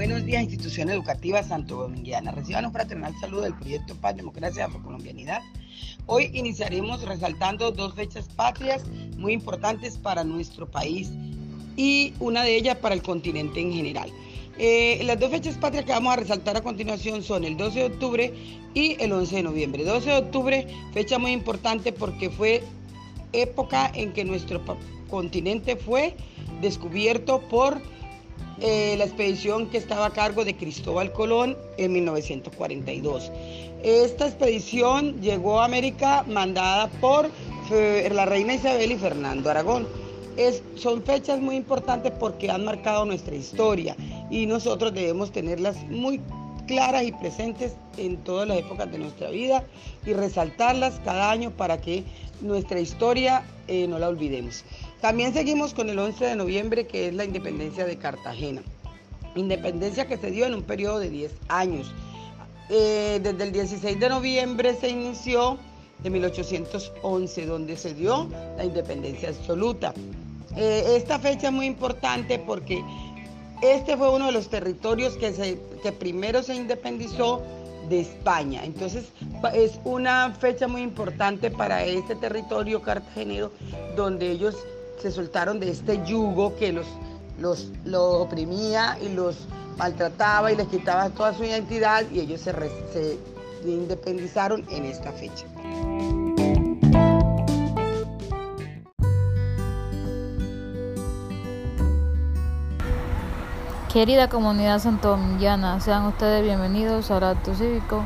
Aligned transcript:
Buenos 0.00 0.24
días, 0.24 0.44
institución 0.44 0.88
educativa 0.88 1.42
Santo 1.42 1.76
Dominguiana. 1.76 2.32
Reciban 2.32 2.64
un 2.64 2.72
fraternal 2.72 3.12
saludo 3.20 3.42
del 3.42 3.54
proyecto 3.54 3.94
Paz, 3.96 4.16
Democracia 4.16 4.62
y 4.62 4.64
Afrocolombianidad. 4.64 5.42
Hoy 6.06 6.30
iniciaremos 6.32 7.02
resaltando 7.02 7.70
dos 7.70 7.94
fechas 7.94 8.26
patrias 8.34 8.82
muy 9.18 9.34
importantes 9.34 9.98
para 9.98 10.24
nuestro 10.24 10.66
país 10.66 11.10
y 11.76 12.14
una 12.18 12.44
de 12.44 12.56
ellas 12.56 12.78
para 12.78 12.94
el 12.94 13.02
continente 13.02 13.60
en 13.60 13.74
general. 13.74 14.10
Eh, 14.56 15.02
las 15.04 15.20
dos 15.20 15.32
fechas 15.32 15.58
patrias 15.58 15.84
que 15.84 15.92
vamos 15.92 16.14
a 16.14 16.16
resaltar 16.16 16.56
a 16.56 16.62
continuación 16.62 17.22
son 17.22 17.44
el 17.44 17.58
12 17.58 17.78
de 17.80 17.84
octubre 17.84 18.34
y 18.72 18.96
el 19.00 19.12
11 19.12 19.36
de 19.36 19.42
noviembre. 19.42 19.84
12 19.84 20.08
de 20.08 20.16
octubre, 20.16 20.66
fecha 20.94 21.18
muy 21.18 21.32
importante 21.32 21.92
porque 21.92 22.30
fue 22.30 22.62
época 23.34 23.92
en 23.94 24.14
que 24.14 24.24
nuestro 24.24 24.62
continente 25.10 25.76
fue 25.76 26.16
descubierto 26.62 27.46
por 27.50 27.82
eh, 28.60 28.94
la 28.98 29.04
expedición 29.04 29.68
que 29.70 29.78
estaba 29.78 30.06
a 30.06 30.10
cargo 30.10 30.44
de 30.44 30.56
Cristóbal 30.56 31.12
Colón 31.12 31.56
en 31.78 31.92
1942. 31.92 33.32
Esta 33.82 34.26
expedición 34.26 35.20
llegó 35.20 35.60
a 35.60 35.64
América 35.64 36.24
mandada 36.28 36.88
por 37.00 37.30
eh, 37.70 38.10
la 38.12 38.26
reina 38.26 38.54
Isabel 38.54 38.92
y 38.92 38.96
Fernando 38.96 39.50
Aragón. 39.50 39.88
son 40.76 41.02
fechas 41.02 41.40
muy 41.40 41.56
importantes 41.56 42.12
porque 42.18 42.50
han 42.50 42.64
marcado 42.64 43.04
nuestra 43.04 43.34
historia 43.34 43.96
y 44.30 44.46
nosotros 44.46 44.92
debemos 44.92 45.32
tenerlas 45.32 45.76
muy 45.88 46.20
claras 46.66 47.02
y 47.02 47.12
presentes 47.12 47.74
en 47.96 48.18
todas 48.18 48.46
las 48.46 48.58
épocas 48.58 48.92
de 48.92 48.98
nuestra 48.98 49.30
vida 49.30 49.64
y 50.06 50.12
resaltarlas 50.12 51.00
cada 51.04 51.30
año 51.30 51.50
para 51.50 51.80
que 51.80 52.04
nuestra 52.42 52.78
historia 52.78 53.42
eh, 53.66 53.86
no 53.88 53.98
la 53.98 54.08
olvidemos. 54.08 54.64
También 55.00 55.32
seguimos 55.32 55.72
con 55.72 55.88
el 55.88 55.98
11 55.98 56.24
de 56.26 56.36
noviembre, 56.36 56.86
que 56.86 57.08
es 57.08 57.14
la 57.14 57.24
independencia 57.24 57.86
de 57.86 57.96
Cartagena. 57.96 58.62
Independencia 59.34 60.06
que 60.06 60.18
se 60.18 60.30
dio 60.30 60.44
en 60.44 60.54
un 60.54 60.62
periodo 60.62 60.98
de 60.98 61.08
10 61.08 61.32
años. 61.48 61.90
Eh, 62.68 63.18
desde 63.22 63.44
el 63.44 63.52
16 63.52 63.98
de 63.98 64.08
noviembre 64.10 64.74
se 64.74 64.90
inició 64.90 65.58
de 66.02 66.10
1811, 66.10 67.46
donde 67.46 67.76
se 67.76 67.94
dio 67.94 68.28
la 68.58 68.64
independencia 68.64 69.30
absoluta. 69.30 69.94
Eh, 70.56 70.94
esta 70.96 71.18
fecha 71.18 71.48
es 71.48 71.52
muy 71.52 71.66
importante 71.66 72.38
porque 72.38 72.84
este 73.62 73.96
fue 73.96 74.10
uno 74.10 74.26
de 74.26 74.32
los 74.32 74.48
territorios 74.48 75.16
que, 75.16 75.58
que 75.82 75.92
primero 75.92 76.42
se 76.42 76.54
independizó 76.54 77.42
de 77.88 78.00
España. 78.00 78.64
Entonces 78.64 79.06
es 79.54 79.80
una 79.84 80.34
fecha 80.38 80.68
muy 80.68 80.82
importante 80.82 81.50
para 81.50 81.84
este 81.84 82.14
territorio 82.16 82.82
cartagenero 82.82 83.50
donde 83.96 84.30
ellos 84.30 84.56
se 85.00 85.10
soltaron 85.10 85.60
de 85.60 85.70
este 85.70 86.04
yugo 86.04 86.56
que 86.56 86.72
los, 86.72 86.86
los, 87.38 87.70
oprimía 87.84 88.98
y 89.00 89.08
los 89.08 89.36
maltrataba 89.78 90.52
y 90.52 90.56
les 90.56 90.68
quitaba 90.68 91.08
toda 91.10 91.34
su 91.34 91.44
identidad 91.44 92.04
y 92.10 92.20
ellos 92.20 92.40
se, 92.40 92.52
se 92.92 93.18
independizaron 93.64 94.64
en 94.70 94.84
esta 94.84 95.10
fecha. 95.12 95.46
Querida 103.92 104.28
comunidad 104.28 104.78
santomillana, 104.78 105.80
sean 105.80 106.06
ustedes 106.06 106.44
bienvenidos 106.44 107.10
al 107.10 107.24
acto 107.24 107.54
cívico 107.54 108.04